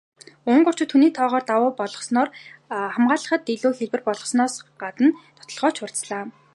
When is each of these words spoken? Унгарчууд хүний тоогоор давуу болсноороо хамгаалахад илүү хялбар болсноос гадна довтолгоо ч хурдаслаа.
Унгарчууд 0.51 0.91
хүний 0.91 1.13
тоогоор 1.17 1.43
давуу 1.49 1.71
болсноороо 1.79 2.33
хамгаалахад 2.95 3.43
илүү 3.55 3.73
хялбар 3.75 4.01
болсноос 4.07 4.53
гадна 4.81 5.07
довтолгоо 5.37 5.71
ч 5.73 5.77
хурдаслаа. 5.79 6.23